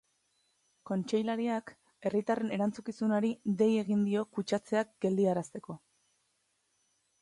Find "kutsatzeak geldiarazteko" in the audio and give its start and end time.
4.39-5.83